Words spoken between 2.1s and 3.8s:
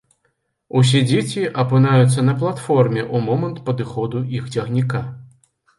на платформе ў момант